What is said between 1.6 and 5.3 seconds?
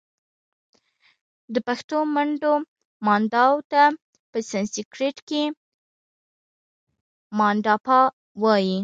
پښتو منډو Mandaw ته په سنسیکرت